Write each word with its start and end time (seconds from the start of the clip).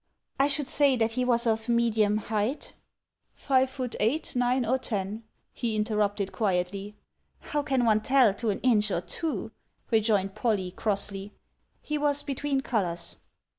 "I 0.39 0.47
should 0.47 0.67
say 0.67 0.95
that 0.95 1.11
he 1.11 1.23
was 1.23 1.45
of 1.45 1.69
medium 1.69 2.17
height 2.17 2.73
—""Five 3.35 3.69
foot 3.69 3.95
eight, 3.99 4.35
nine, 4.35 4.65
or 4.65 4.79
ten?" 4.79 5.21
he 5.53 5.75
interrupted 5.75 6.31
quietly. 6.31 6.95
"How 7.39 7.61
can 7.61 7.85
one 7.85 8.01
tell 8.01 8.33
to 8.33 8.49
an 8.49 8.61
inch 8.61 8.89
or 8.89 9.01
two?" 9.01 9.51
rejoined 9.91 10.33
Polly, 10.33 10.71
crossly. 10.71 11.33
"He 11.83 11.99
was 11.99 12.23
between 12.23 12.61
colours." 12.61 13.19